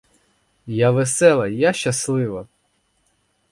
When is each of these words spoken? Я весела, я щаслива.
Я 0.75 0.91
весела, 0.91 1.47
я 1.47 1.73
щаслива. 1.73 2.47